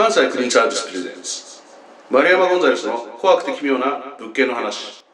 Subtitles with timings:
[0.00, 1.60] 関西クリーンサービスプレゼンツ
[2.10, 5.04] 丸山ゴンザレスの怖くて奇妙な物件の話。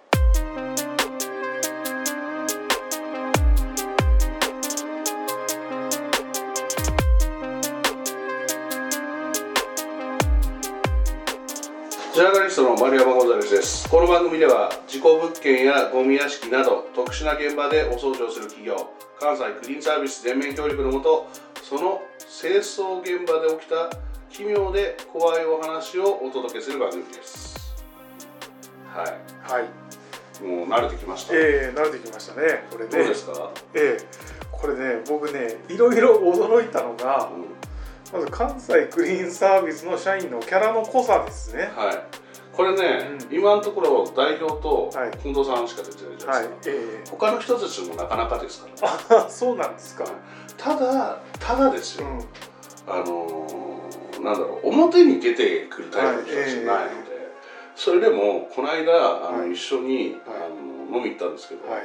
[12.15, 13.89] ジャーナリストの丸山ゴンザレスです。
[13.89, 18.77] この番組では事故物件やゴミ屋敷など特殊な現場でお掃除をする企業
[19.19, 21.27] 関西クリーンサービス全面協力のもと
[21.61, 23.91] その清掃現場で起きた
[24.37, 27.75] 奇妙で怖いお話をお届けする番組です
[28.93, 29.65] ははい。
[29.65, 32.65] いもう慣れてきました、ええ慣れてきましたね。
[32.71, 32.91] これね。
[32.91, 34.05] どうですか、ええ
[34.53, 37.57] これね、僕ね、いろいろ驚いたのが、うん
[38.13, 41.71] まず関西クリーンサービスの社員のキャラの濃さですね。
[41.75, 42.03] はい
[42.55, 46.77] これね、うん今のところ代表とはい近藤さんしか出てないじゃなはいいですか、。
[46.77, 48.69] ええ他の人たちもなかなかですか
[49.11, 50.05] らあ、そうなんですか。
[50.59, 52.93] ただただですよ、うん。
[52.93, 53.76] あのー
[54.27, 57.31] なんだろう表に出てくるタイプの人たちじゃないので、
[57.77, 59.53] それでもこの間あの、はい。
[59.53, 60.17] 一緒に、はい。
[60.27, 61.83] あの飲み行ったんですけど、はい。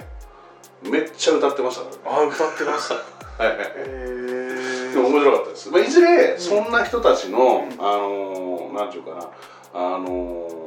[0.90, 2.18] めっちゃ歌ってましたから。
[2.18, 2.96] ねあ、歌ってました。
[3.44, 3.58] はい。
[3.58, 4.90] はいえ。
[4.90, 7.86] えでも面白かったです、まあ、いずれそんな人たちの、うん。
[7.86, 9.30] あのーなんていうかな
[9.74, 10.62] あのー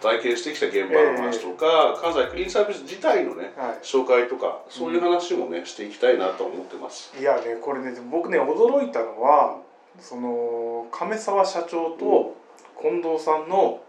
[0.00, 7.14] 体験してきた現場の話とか、関西クリーンサービス自体のねは紹介とかそういう話もね、していきたいなと思ってます。
[7.16, 7.22] い。
[7.22, 9.56] いやね、これね、僕ね、驚いたのは、
[10.00, 12.36] その亀沢社長と
[12.80, 13.82] 近藤さんの。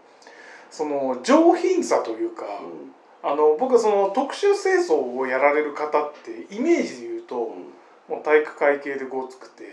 [0.68, 2.44] その上品さというか。
[2.44, 2.92] うん。
[3.22, 8.14] あの僕はその特殊清掃をやられる方ってイメージで言うと、うん。
[8.14, 9.64] もう体育会系でごつくて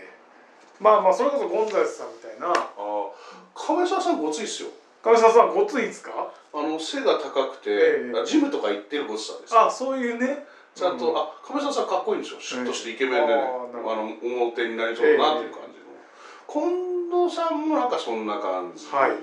[0.80, 2.48] まあまあそれこそゴンザレスさんみたいな。
[2.48, 3.08] あー。
[3.54, 4.70] 亀沢さんごついっすよ。
[5.02, 6.32] 亀沢さんごついですか？
[6.52, 8.20] あの背が高くて、ええ。
[8.20, 10.46] あジムとか行ってるごつさですあそういうね。
[10.74, 11.16] ちゃんと、うん。
[11.16, 15.83] あ亀沢さんかっこいいんですよシュッとしてイケメンでね、あーあの表になりそうだなっていう感じの、
[16.54, 19.18] 近藤さんもなんかそんな感じ、はい。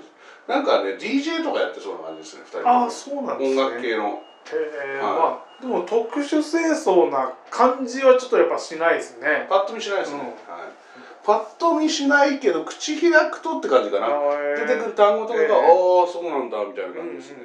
[0.46, 4.04] なんかね DJ とかやってそうな感じですね2人あとそうなんですも音ね楽系の。
[4.04, 5.16] へえ、はい。
[5.16, 9.46] まあでも特殊清掃な感じはちょっとやっぱしないですね。
[9.48, 10.26] パッと見しないですね、うん。
[10.26, 10.36] はい、
[11.24, 14.08] パッと見しないけど口開くとって感じかな、
[14.58, 17.38] 出てくる単語とかが、ええああそうなんだみたいな感じですね、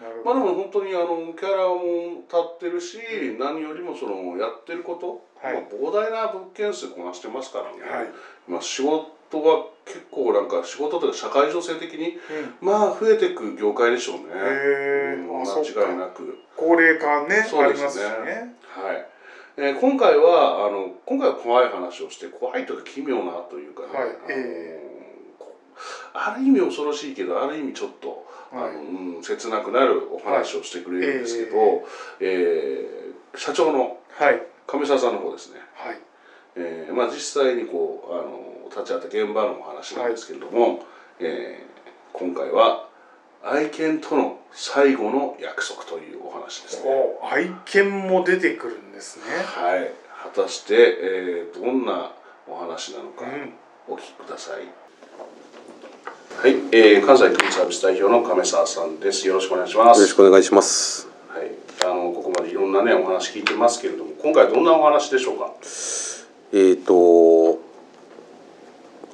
[0.00, 0.40] なるほど。
[0.40, 2.98] まあでも本当にあのキャラも立ってるし、
[3.38, 5.54] 何よりもそのやってること、はい。
[5.54, 8.08] まあ、膨大な物件数こなしてますからね、はい、
[8.46, 12.18] まあ、仕事は結構なんか仕事とか社会情勢的に
[12.60, 15.42] うん、まあ増えていく業界でしょうね、うん。
[15.42, 15.94] 間違いか。
[15.94, 16.38] なく。
[16.56, 17.82] 高齢化ねそうですね。
[17.82, 18.54] ありますしね。
[18.66, 19.06] はい、
[19.58, 24.80] えー今回はあの今回は怖い話をして怖いというか奇妙なというかね、はいあのえ
[26.14, 28.74] ある意味恐ろしいけどある意味ちょっとあの、はい。
[28.74, 31.86] うん、切なくなるお話をしてくれるんですけど、
[32.20, 34.42] えー社長のはい。
[34.66, 35.98] 亀沢さんの方ですね、はい
[36.56, 40.84] えーまあ、実際にこうあの立ち会った現場のお話なんですけれども、
[41.20, 41.66] えー
[42.18, 42.88] 今回は
[43.44, 46.90] 愛犬との最後の約束というお話ですね。
[46.90, 49.24] お愛犬も出てくるんですね。
[49.44, 49.92] はい、
[50.34, 52.12] 果たして、えーどんな
[52.48, 53.52] お話なのかうん、
[53.94, 54.62] お聞きください。
[56.40, 59.28] はい、えー関西クリーンサービス代表の亀沢さんです。
[59.28, 59.98] よろしくお願いします。
[59.98, 61.06] よろしくお願いします。
[61.28, 61.50] はい、
[61.84, 65.52] あのここまでいろんなねお話聞いてますけれども、今回どんなお話でしょうか？
[66.58, 67.60] えっ、と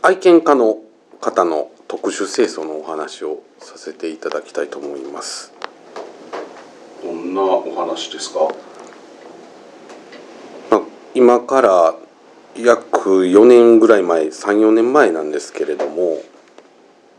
[0.00, 0.78] 愛犬家の
[1.20, 5.52] 方の特殊清掃のお話をさせていただきたいと思います。
[7.02, 8.54] どんなお話ですか？
[10.70, 10.80] まあ、
[11.16, 11.94] 今から
[12.54, 16.22] 約4年ぐらい前34年前なんですけれども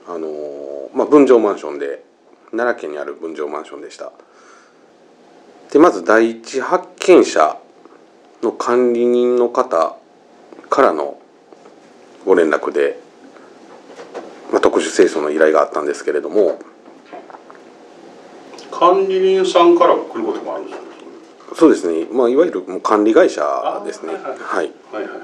[0.07, 2.01] あのまあ分譲マンションで
[2.51, 4.13] 奈良県にある分譲マンションでした
[5.73, 7.57] でまず第一発見者
[8.41, 9.97] の管理人の方
[10.69, 11.19] からの
[12.25, 12.99] ご連絡で、
[14.51, 16.59] まあ、特殊清掃の依頼があったんですけれども
[18.71, 20.83] 管理人さんから来ることもあるんですよ。
[21.55, 25.19] そうですね、まあ、いわゆるもう管理会社ですねはいはいはいはいはい。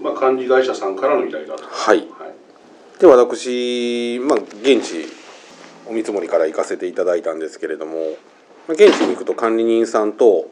[0.00, 1.64] まあ管理会社さんからの依頼だと。
[1.64, 2.98] はいはい。
[3.00, 5.06] で私、まあ、現地
[5.88, 7.94] お見積もりから行かせていただいたんですけれども
[8.68, 10.48] まあ現地に行くと管理人さんと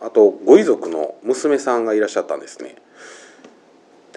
[0.00, 2.76] あとご遺族の娘さんがいらっしゃったんですね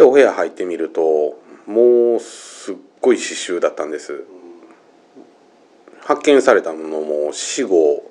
[0.02, 4.24] でお部屋入ってみるともうすっごい刺繍だったんです。
[6.04, 8.04] 発見されたものも死後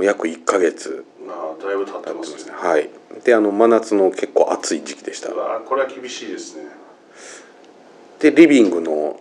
[0.00, 1.04] 約1ヶ月。
[1.24, 2.52] まあだいぶ経ってますね。
[2.56, 2.90] はい。
[3.24, 5.28] であの真夏の結構暑い時期でした。
[5.28, 6.64] これは厳しいですね。
[8.18, 9.20] でリビングの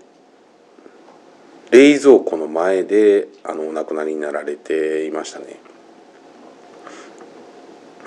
[1.69, 5.59] 冷蔵庫の前であのお亡くなりになられていましたね。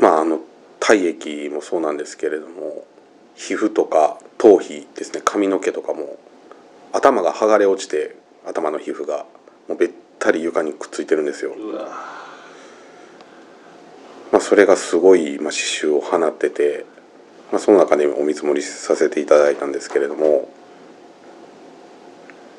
[0.00, 0.40] まああの
[0.80, 2.90] 体液もそうなんですけれども
[3.40, 6.19] 皮膚とか頭皮ですね髪の毛とかも
[6.92, 8.14] 頭が剥がれ落ちて
[8.46, 9.25] 頭の皮膚が
[9.66, 11.54] もうべったり床にくっついてるんですよ。
[14.31, 16.84] まあ、それがすごい、まあ、刺繍を放ってて、
[17.50, 20.48] まあ、その中でお見積もりさせていただいたんですけれども、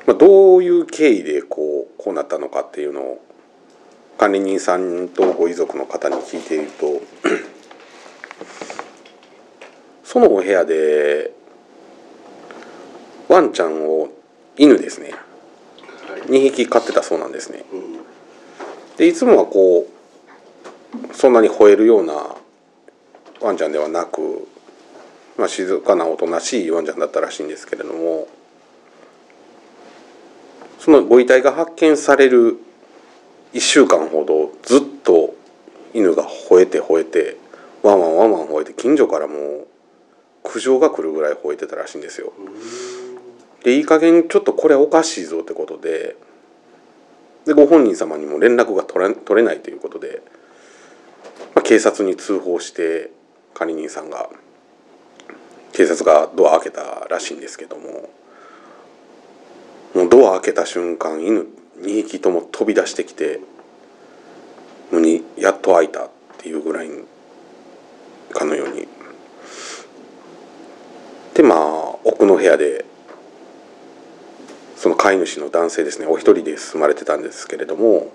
[0.06, 3.24] まあ、どういう経緯でこうこうなったのかっていうのを
[4.18, 7.00] 管理人さんとご遺族の方に聞いていると
[10.12, 11.32] そのお部屋で
[13.30, 14.10] ワンちゃんを
[14.58, 15.12] 犬ですね。
[16.06, 16.20] はい。
[16.24, 17.64] 2匹飼ってたそうなんですね。
[17.72, 18.96] うん。
[18.98, 22.36] でいつもはこうそんなに吠えるような
[23.40, 24.46] ワンちゃんではなく、
[25.38, 28.28] まあ、静かなおとなしいワンちゃんだったらしいんですけれども
[30.78, 32.58] そのご遺体が発見される
[33.54, 35.34] 1週間ほどずっと
[35.94, 37.38] 犬が吠えて吠えて
[37.82, 39.71] ワンワンワンワン吠えて近所からもう
[40.42, 42.32] 苦情が来るぐらい吠えてたらしいんですよ。
[43.64, 46.16] でいい加減ちょっとこれおかしいぞってことで
[47.44, 50.22] でご本人様にも連絡が取れ取れないということで、
[51.54, 53.10] まあ、警察に通報して
[53.54, 54.28] 管理人さんが
[55.72, 58.10] 警察がドア開けたらしいんですけども
[59.94, 61.46] もうドア開けた瞬間犬
[61.80, 63.40] 2匹とも飛び出してきて
[64.90, 66.88] もうにやっと開いたっていうぐらい
[68.32, 68.71] かのように
[71.34, 72.84] でまあ奥の部屋で
[74.76, 78.10] その飼い主の男性ですねお一人で住まれてたんですけれども、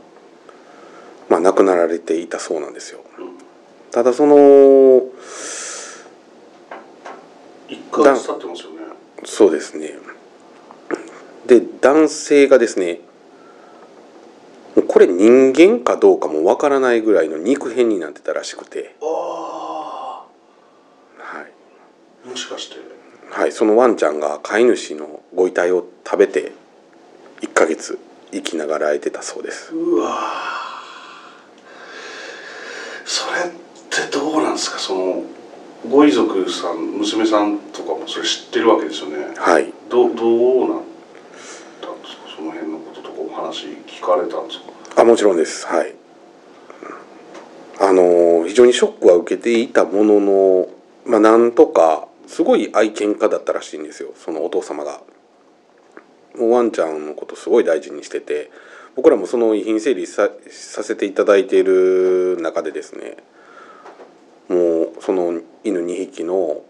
[1.29, 2.99] まあ、亡くなられていたそうなんですよ。
[3.91, 5.03] ただその
[7.69, 8.77] 一ヶ月経ってますよね。
[9.23, 9.93] そうですね。
[11.47, 12.99] で男性がですね
[14.87, 20.25] これ人間かどうかもわからないぐらいの肉片になってたらしくて、あは
[21.41, 21.51] い。
[22.25, 22.96] あもしかして
[23.29, 26.51] はい、そのワンちゃんが飼い主のご遺体を食べて
[27.41, 27.99] 1ヶ月
[28.31, 29.73] 生きながら空いてたそうです。
[29.73, 30.17] うわ
[33.05, 34.79] それってどうなんですか？
[34.79, 35.23] その
[35.89, 39.33] ご遺族さん娘さんとかもそれ知ってるわけですよね。
[39.37, 39.73] はい。
[39.89, 40.81] どどうなっ
[41.81, 42.23] たんですか？
[42.35, 44.59] その辺のこととかお話聞かれたんです
[44.95, 45.01] か？
[45.01, 45.65] あもちろんです。
[45.67, 45.93] はい。
[47.79, 50.67] あの非常にショックは受けていたものの
[51.05, 55.01] まあなんとかすごい愛犬家だったらしいんですよそのお父様が。
[56.37, 58.51] もうワンちゃんのことすごい大事にしてて
[58.95, 63.17] 僕らもその遺品整理ささせていただいている中でですね
[64.47, 66.61] もうその犬2匹の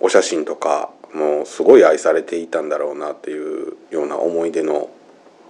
[0.00, 4.90] お写真とかもうすごい愛されていたんだろうなっていうような思い出の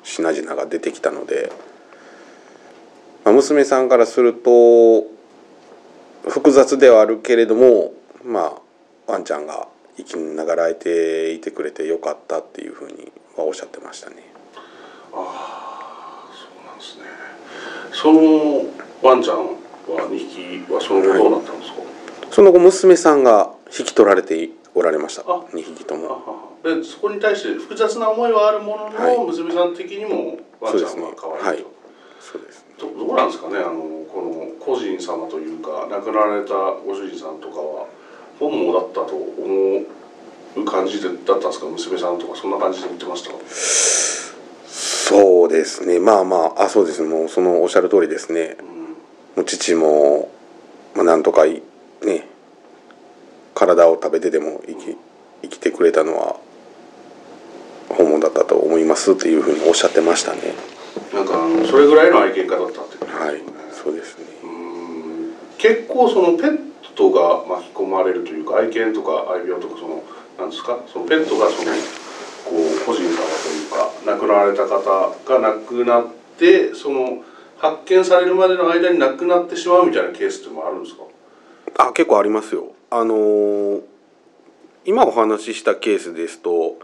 [0.02, 1.52] 品々が出てきたので、
[3.24, 5.04] まあ、娘さんからすると
[6.28, 7.92] 複雑ではあるけれども
[8.28, 8.60] ま
[9.08, 14.16] あワンちゃんが生きながらえていてくれてよかったっていうふうにはおっしゃってましたね。
[15.14, 17.04] ああそうなんですね。
[17.90, 18.66] その
[19.02, 19.54] ワンちゃんは
[20.10, 21.78] 2匹はその後どうなったんですか、
[22.30, 25.22] その後娘さんが引き取られておられました。
[25.22, 26.08] あ2匹とあも。
[26.08, 26.20] はは
[26.62, 29.18] でそこに対して複雑な思いはあるものの、はい。
[29.18, 31.72] 娘さん的にもワンちゃんが可愛いと、
[32.20, 32.74] そうですね。
[32.78, 33.56] どどうなんですかね？
[33.56, 37.86] あのこの個人様というか亡くなられたご主人さんとかは
[38.38, 39.82] 本望だったと思
[40.56, 41.66] う感じでだったんですか？
[41.66, 43.30] 娘さんとかそんな感じで言ってました？
[44.68, 45.98] そうですね。
[45.98, 47.08] まあまああそうですね。
[47.08, 48.56] もうそのおっしゃる通りですね。
[48.60, 48.66] うん。
[49.36, 50.30] もう父も、
[50.94, 51.62] まあ、なんとかい
[52.04, 52.26] ね
[53.54, 54.96] 体を食べてでも生き
[55.42, 56.36] 生きてくれたのは
[57.88, 60.54] 本望だったと思いますっていうふうにおっしゃってましたね。
[61.14, 61.32] なんか
[61.70, 63.52] それぐらいの愛犬家だったってことはいですよね。
[63.84, 64.24] そうですね。
[64.42, 65.32] うん。
[65.56, 66.67] 結構そのペッ
[66.98, 70.02] トが巻き込まれるというか愛犬とか愛病とかその
[70.38, 70.78] なんですか？
[70.92, 71.70] そのペットがその
[72.44, 76.06] こう個人様というか亡くなられた方が亡くなっ
[76.38, 77.22] てその
[77.58, 81.04] 発見されるまでの間に亡くなってしまうみたいなケースってのもあるんですか？
[81.78, 82.72] あ結構ありますよ。
[82.90, 83.80] あのー
[84.84, 86.78] 今お話ししたケースですと、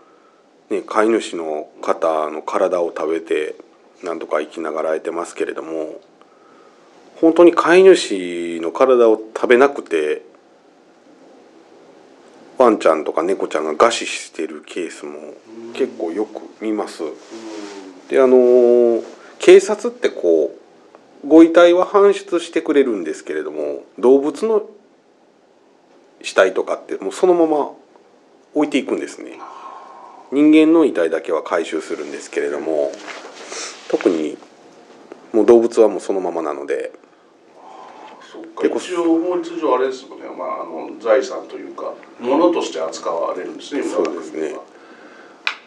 [0.69, 3.55] ね、飼い主の方の体を食べて
[4.03, 6.01] なんとか生きながらえてますけれども
[7.25, 10.21] 本当に飼い主の体を食べなくて
[12.59, 15.33] ワンちゃんとか猫ちゃんが餓死してるケースも
[15.73, 17.03] 結構よく見ます。
[18.11, 19.05] であのー
[19.39, 20.55] 警察ってこ
[21.25, 24.63] うご遺体は搬出してくれるんですけれども動物の
[26.23, 27.71] 死体とかってもうそのまま
[28.55, 29.39] 置いていくんですね。
[30.31, 32.93] 人間の遺体だけは回収するんですけれども
[33.91, 34.37] 特に
[35.33, 36.93] もう動物はもうそのままなので
[38.57, 44.57] 結構一応法律上あれですもんね、まあ、あの財産というか物として扱われるんですねそうですね。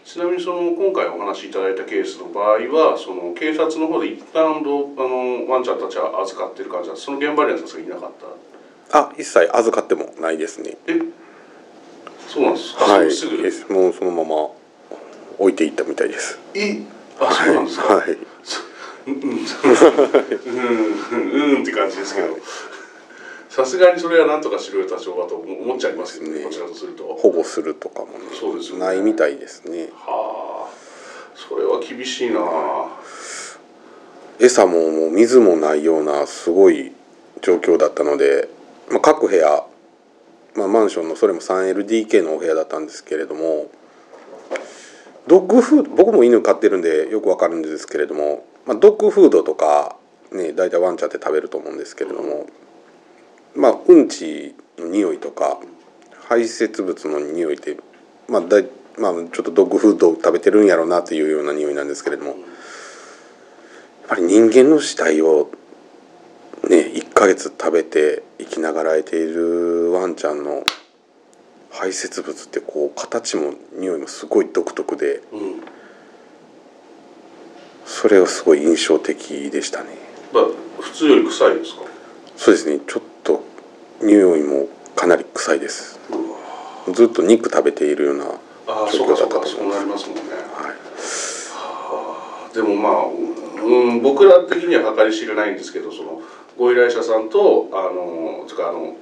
[0.05, 7.05] ちなみにその今回お話しいただいたケースの場合はその警察の方で一旦どうあのワンちゃんたちは預かってる感じなんです。
[7.07, 8.12] その現場にはさすがにいなかっ
[8.89, 9.00] た。
[9.00, 10.77] あ一切預かってもないですね。
[10.88, 10.97] え
[12.29, 13.12] そうなんですか、はい。
[13.12, 14.50] すぐもうそのまま
[15.39, 16.39] 置いていったみたいです。
[16.53, 16.81] え
[17.19, 18.17] あそうなんですか、はい
[19.08, 19.26] うんうんう
[21.50, 22.38] んうんって感じですけど。
[23.50, 26.46] さすがにそれはなんとかしろよ多少はと思っちゃいますけどねね。
[26.46, 27.16] こちらとすると。
[27.16, 28.86] 保護するとかもねそうですよね。
[28.86, 29.90] ないみたいですね。
[29.96, 30.74] はあ
[31.34, 32.42] それは厳しいな。
[34.40, 36.92] 餌ももう水もないようなすごい
[37.42, 38.50] 状況だったので、
[38.92, 39.64] まあ、各部屋、
[40.56, 43.72] まあ、マンションのそれも 3LDK のお部屋だったんですけれども
[45.28, 49.95] ドッグフード僕も犬飼ってるんでよくわかるんですけれども、まあ、ドッグフードとか
[50.31, 52.45] ね大体ワンちゃんって食べると思うんですけれども、
[53.55, 55.57] まあうんちの匂いとか
[56.27, 57.77] 排泄物の匂いって、
[58.27, 58.62] まあだ
[59.00, 62.31] まあ、ちょっとドッグフードを食べてるんやろうなっていうような匂いなんですけれども。
[62.31, 62.38] やっ
[64.09, 65.50] ぱり人間の死体を
[66.69, 70.63] ね1ヶ月食べて生きながらえているワンちゃんの
[71.69, 75.76] 排泄物ってこう形も匂いもすごい独特でうん
[77.88, 79.89] それがすごい印象的でしたね。
[80.34, 80.44] まあ
[80.79, 81.82] 普通より臭いですか？
[82.36, 82.79] そうですね。
[82.86, 83.41] ちょっと
[84.01, 85.98] 匂いもかなり臭いです。
[86.94, 88.25] ずっと肉食べているような
[88.67, 90.22] ああ状そうかそうか況だったと思いそうなりますもんね。
[90.53, 90.74] は
[92.51, 92.56] い。
[92.56, 93.06] でもまあ、
[93.63, 96.22] うん、僕ら的には計り知れないんですけどその
[96.58, 98.96] ご依頼者さんとあのつかあの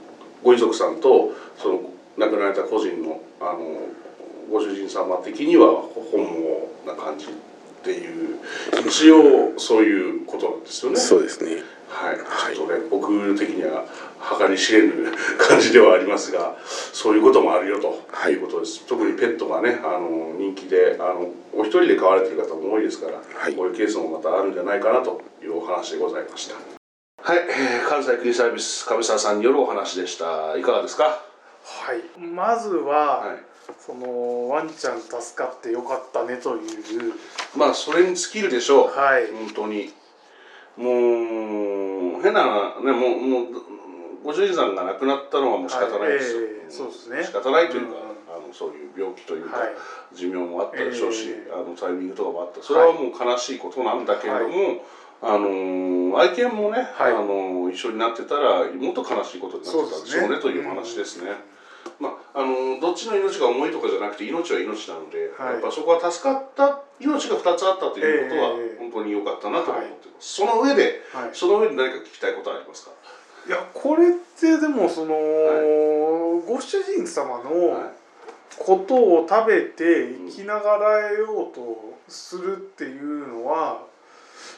[0.43, 1.81] ご遺族さんとその
[2.17, 3.59] 亡くなられた個人のあの
[4.51, 5.67] ご主人様的には
[6.11, 6.34] 本
[8.85, 10.97] 一応そういうことなんですよね。
[10.97, 11.63] そうですね。
[11.89, 12.55] はい、はい。
[12.55, 13.85] ちょっとね僕的には
[14.39, 16.57] 計り知れぬ感じではありますが
[16.93, 18.33] そういうこともあるよとはい。
[18.33, 23.53] いうことです、特にペットがねあの人気であのお一人で飼われている方も多いですから、はい。
[23.53, 26.55] こういうケースもまたあるんじゃないかなというお話でございました。
[27.23, 30.57] はい、えー関西クリーンサービス亀沢さんによるお話でした。
[30.57, 31.03] いかがですか？
[31.05, 32.19] はい。
[32.19, 33.37] まずは、はい
[33.79, 37.13] そのワンちゃん助かってよかったねという。
[37.55, 39.27] まあそれに尽きるでしょう、はい。
[39.31, 39.93] 本当に。
[40.77, 43.47] もう変なねもうもう
[44.23, 46.33] ご主人さんが亡くなったのはもう仕方ないです。
[46.33, 46.45] よ、はい。
[46.45, 47.23] ええそうですね。
[47.23, 48.43] 仕方ないというか、うん。
[48.43, 49.69] あのそういう病気というか、はい。
[50.13, 51.51] 寿命もあったでしょうし、ええ。
[51.53, 52.61] あのタイミングとかもあった。
[52.61, 54.83] それはもう悲しいことなんだけれども、
[55.21, 57.13] あの愛犬もね、はい。
[57.13, 61.31] あの一緒になってたらもっと悲しいことになってたでしょうねというお話ですね。
[61.99, 65.53] まあ、あのどっちの命が重いとかじゃなくて命は命なので、はい。
[65.53, 68.77] やっぱそこは助かった命が2つあったということはええ。
[68.79, 71.29] 本当に良かったなと思ってます、その上ではい。
[71.33, 72.91] その上で何か聞きたいことはありますか、
[73.47, 77.91] いやこれってでもその、はご主人様はの
[78.57, 83.83] ことを食べて生きながらえようとするっていうのは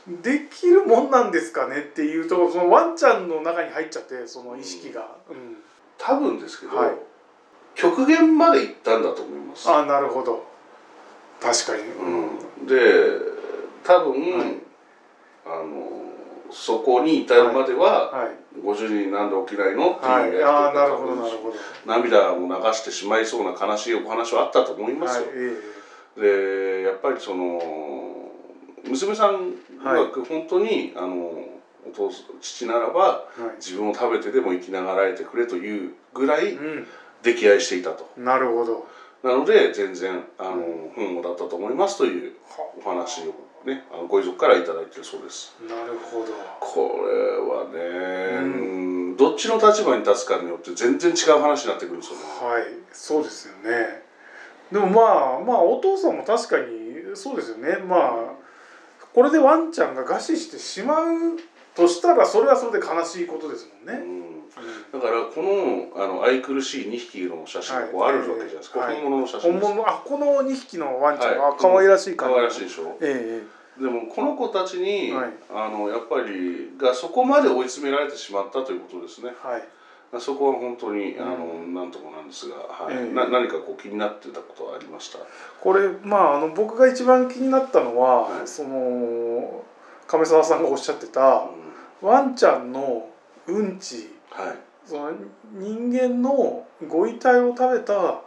[0.08, 5.58] できるもんなんですかねっていうとそのワンちゃんの中に入っちゃってその意識が、うん。
[5.98, 7.07] 多分ですけど、はい
[7.78, 9.70] 極限まで行ったんだと思います。
[9.70, 10.44] あなるほど。
[11.40, 12.76] 確かに、うん、で
[13.84, 14.56] 多分、はい。
[15.46, 16.02] あの
[16.52, 18.30] そこに至るまでは、はい。
[18.64, 19.92] ご主人なんで起きないの？
[19.92, 21.56] ってはいいうああなるやりほどなるほど。
[21.86, 25.28] 涙を流してしまいそうな悲しいお話はあったと思いますよ。
[25.28, 28.32] はいえでやっぱりその
[28.84, 29.52] 娘さん
[29.84, 31.16] がはい本当に、あの
[31.86, 32.10] お父
[32.42, 33.56] 父ならばえはい。
[33.58, 36.88] 自分を食べてでも生きながらえてくれというぐらいうん
[37.36, 38.10] 溺愛していたと。
[38.18, 38.88] なるほど。
[39.24, 43.34] なので全然あの、う本望だったと思いますというはお話を
[43.66, 45.56] ねあのご遺族からいただいてるそうです。
[45.68, 46.34] なるほど。
[46.60, 52.24] これはね、ううんどっちの立場に立つかによって全然違う話になってくるんですよね。
[52.54, 54.04] はいそうですよね。
[54.72, 57.78] でもまあまあお父さんも確かにそうですよね。
[57.78, 58.48] まあ
[59.14, 61.06] これでワンちゃんが餓死してしまう
[61.76, 64.27] としたらそれはそれで悲しいことですもんね、うん
[64.94, 71.52] だからこのあの愛くるしい2匹の写真がこうあるわけじゃないですか、はい本物の写真本物あこの2匹のワンちゃん、はい。
[71.52, 72.98] あ可愛らしい感じ可愛らしいでしょ。
[73.02, 75.34] ええでもこの子たちに、はい。
[75.54, 79.36] あのやっぱりがそこまで追い詰められてしまったということですね。
[79.44, 79.64] はい。
[80.20, 82.96] そこは本当にあの、うなんともなんですが、はい。
[82.96, 83.14] ええ。
[83.14, 85.20] な何かこう気になってたことはありました？
[85.62, 88.48] これまああの僕が一番気になったのは、はい。
[88.48, 89.64] その
[90.08, 91.48] 亀澤さんがおっしゃってた
[92.02, 92.10] うん。
[92.10, 93.10] ワンちゃんの
[93.46, 94.56] うんちはい。
[94.86, 95.12] その
[95.52, 98.22] 人間のご遺体を食べた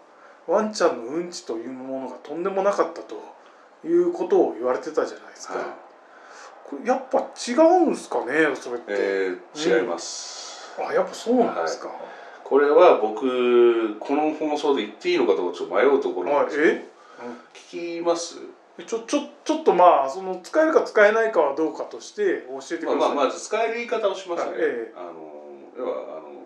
[0.47, 3.17] ワンちゃんのうんちというものがとんでもなかったと
[3.87, 5.65] いうことを言われてたじゃないですか、はい。
[6.69, 11.91] これやっぱ違うんすかねそれって、えー、違います、あやっぱそうなんですか、
[12.45, 16.85] これは僕この放送で言っていいのかどうかちょっと迷うところなんですけど、はい
[17.71, 18.37] 聞きます？
[18.87, 24.95] ちょちょちょっとまあその使えるか使えないかはどうかとして教えてください、まあ、まあまず使える言い方をしますね、はいええ。
[24.97, 25.40] あの
[25.81, 26.45] 要はあの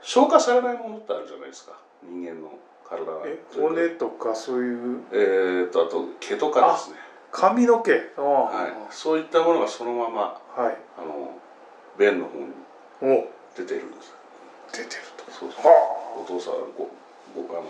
[0.00, 1.72] 消化されないものってあるじゃないですか。
[2.02, 3.20] 人間の体が。
[3.24, 5.00] え骨とかそういう？
[5.12, 6.96] えー、とあと毛とかですね。
[7.30, 7.92] 髪の毛。
[8.16, 10.76] あはい、そういったものがそのままはい。
[10.96, 11.38] あの
[11.98, 12.46] 便の方に
[13.02, 13.28] お。
[13.56, 14.14] 出ているんです。
[14.72, 15.62] 出てるそうそう。
[15.62, 16.88] とお父さんご
[17.34, 17.64] ごあの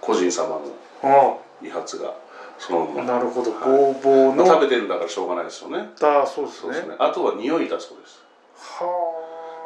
[0.00, 0.60] 個人様の
[1.02, 2.14] は遺発が
[2.58, 3.52] そのあまま、なるほど。
[3.52, 3.60] はい。
[3.64, 5.90] ぼうぼうのまあ食べてるんだからしょうがないですよね。
[5.98, 6.60] だそうですね。
[6.62, 6.96] そうですね。
[6.98, 8.22] あとは匂いだそうです。
[8.56, 9.19] は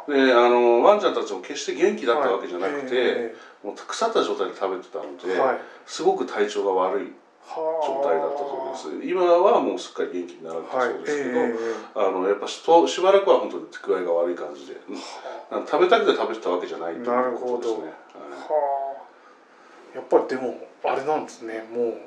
[0.07, 5.59] であのワンちゃんたちも決して元気あだったわけじゃなくて、えもう腐った状態で食べてたので、えはい。
[5.85, 7.87] すごく体調が悪いはあ。
[7.87, 9.09] 状態だったそうです。
[9.09, 11.53] 今はもうすっかり元気になられたはいそうですけど、え
[11.95, 14.77] あのやっぱしとしばらくは本当に具合が悪い感じで、
[15.49, 17.93] 食べたくて食べてたわけじゃないということですね。
[19.95, 21.63] やっぱりでもあれなんですね。
[21.71, 21.97] もう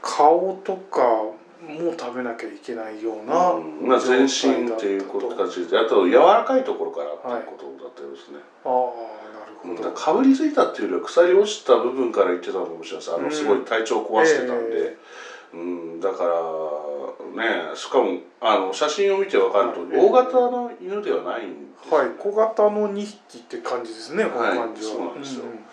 [0.00, 1.26] 顔とか
[1.64, 3.88] も食べなきゃいけないような、はいうん。
[3.88, 8.72] まあ、全身っていうこと形であと柔らかいところからっていうことだったようですね、ああ
[9.32, 12.98] なるほど、だかぶりついたっていうよりは腐り落ちた部分から言ってたのかもしれない。
[12.98, 13.32] ですあのうん。
[13.32, 14.96] すごい体調を壊してたんで、え
[15.54, 16.30] うん、だから
[17.70, 20.06] ねしかもあの写真を見て分かると、はい。
[20.08, 21.96] 大型の犬ではないんですよ。
[21.96, 22.10] はい。
[22.18, 25.44] 小型の2匹って感じですねこの感じは、はいそうなんですよ。
[25.44, 25.64] ん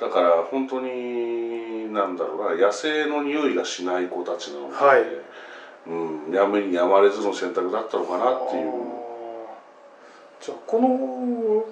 [0.00, 5.02] だから本当になんだろうな野生の匂いがしない子たちなので、はい。
[5.86, 8.98] うん、やむにやまれずの選択だったのかなっていう。
[10.40, 11.64] じゃあこの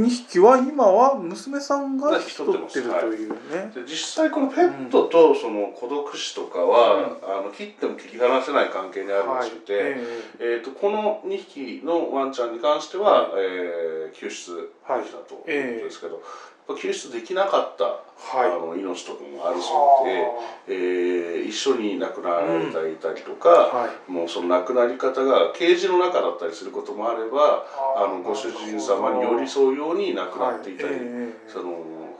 [0.00, 9.96] 2匹は今は娘さんが引き取ってるというね、で実際このペットとその孤独死とかは、あの切っても切り離せない関係にあるらしくて、え
[10.38, 10.44] え。
[10.62, 14.68] ー、とこの2匹のワンちゃんに関しては、えー救出で
[15.04, 18.46] きたということですけど、やっぱ救出できなかった、はい。
[18.46, 24.10] あの命とかもあるそうで、えー一緒に亡くなられていたりとか、はい。
[24.10, 27.64] もうその亡くなり方がケージの中だったりすることもあれば
[27.96, 30.98] あのご主人様に寄り添うように亡くなっていたり、はい。
[31.00, 32.18] ええその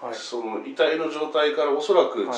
[0.00, 0.14] はい。
[0.14, 2.28] その遺体の状態からおそらく違う、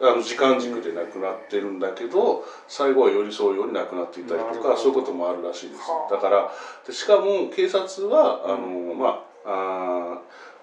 [0.00, 5.80] あの時間軸で亡くなってるんだけど最後は寄り添うように亡くなっていたりとかそういうこともあるらしいです。
[5.80, 6.14] はあ。
[6.14, 6.52] だから
[6.86, 10.18] でしかも警察はあの、まああー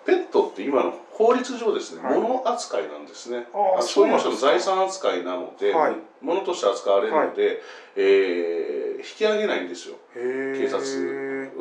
[0.06, 2.20] ペットって今の法律上ですね、はい。
[2.20, 3.48] 物扱いなんですね。
[3.54, 5.96] あああ所有者の財そう産扱いなので、はい。
[6.22, 7.62] 物として扱われるので、
[7.96, 9.96] えー引き上げないんですよ。
[10.16, 10.80] 警察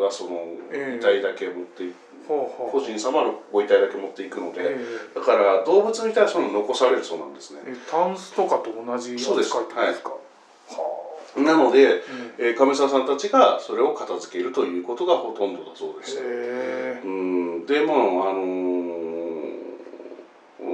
[0.03, 0.97] はそのええ。
[0.97, 1.85] 遺体だけ持って
[2.27, 4.79] 個人様のご遺体だけ持っていくので、え
[5.15, 7.61] だから動物に対しても残されるそうなんですね。
[7.67, 10.11] ええタンスとかと同じ扱いってことですか？
[10.11, 10.17] は
[11.37, 12.03] なので、
[12.38, 16.18] えー亀沢さんたちがそれを片付けるということがほとんどだそうです。
[17.05, 17.66] うん。
[17.66, 18.40] でもあの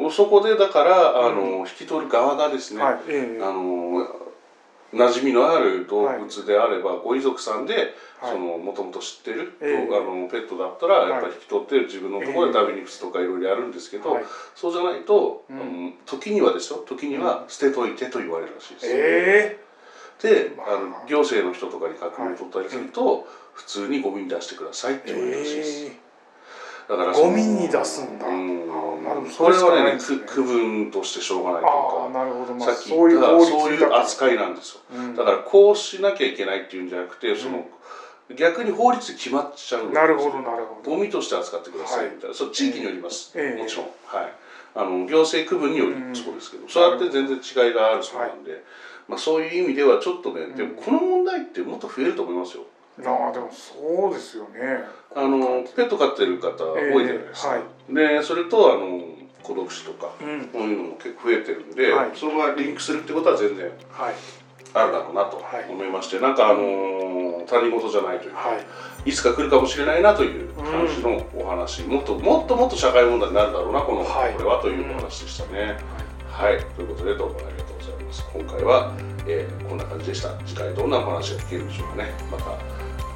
[0.07, 2.99] ーそこでだから、あのー引き取る側がですね、はい。
[3.09, 3.43] ええ。
[3.43, 4.31] あのー
[4.93, 7.95] 馴染みのある動物であれば、ご遺族さんで、
[8.37, 9.97] もともと知ってる、ええ。
[9.97, 14.25] あのペットだったらやっぱり引き取って自分のところで食べに行くとかいろいろやるんですけど、はい。
[14.57, 15.95] そうじゃないと、うん。
[16.07, 16.83] 時にはですよ。
[16.85, 18.87] 時には捨てといてと言われるらしいです。
[18.89, 18.91] え
[19.51, 19.57] で、
[20.57, 25.87] まああの行政の人とかに確認を取ったりすると、普通にゴミに出してくださいってえ言われるらしいです。
[25.87, 26.11] え
[26.91, 28.27] だからゴミに出すんだ。
[28.27, 28.63] うん。
[28.69, 29.99] あまあでもそれはねね。
[29.99, 32.55] く区分としてしょうがないというか、なるほど。
[32.55, 34.81] まあさっき言ったそういう扱いなんですよ。
[34.93, 35.15] うん。
[35.15, 37.65] だからこうしなきゃいけないっていうんじゃなくて、その
[38.37, 39.93] 逆に法律で決まっちゃう。
[39.93, 40.91] なるほどなるほど。
[40.91, 43.61] ゴミとして扱ってくださいみたいな、そう地域によります、ええ。
[43.61, 44.33] もちろん、はい、
[44.75, 46.17] あの行政区分によりうん。
[46.17, 48.65] そうですけど、そうやって全然違いがあるそうなんで、
[49.11, 52.63] まあ、そういう意味ではちょっとね、でもこの問題ってもっと増えると思いますよ。
[53.05, 54.85] ああでもそうですよね。
[55.17, 59.01] あのペット飼ってる方多いじゃないですか、ええでそれとあの
[59.43, 60.45] 孤独死とかうん。
[60.47, 62.11] こういうのも結構増えてるんで、はい。
[62.15, 64.15] そのままリンクするってことは全然はい。
[64.73, 65.69] あるだろうなとはい。
[65.69, 68.55] 思いまして、なんかあの他人事じゃないというか、は
[69.07, 69.11] い。
[69.11, 74.35] いつか来るかもしれないなという感じのお話、もっともっともっと社会問題になるだろうなこの、はい。
[74.35, 75.79] これはというお話でしたね。
[76.31, 77.60] はい、ということでどうもありがとうござい
[78.11, 78.27] ます。
[78.35, 78.93] 今回は、
[79.27, 80.31] えーこんな感じでした。
[80.45, 82.11] 次回どんなお話が聞けるんでしょうかね。
[82.31, 82.45] また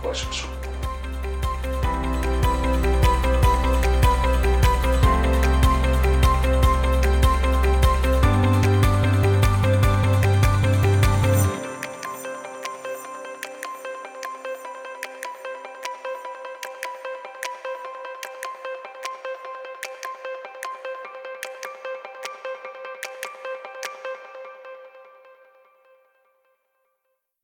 [0.04, 0.63] お会いしましょう。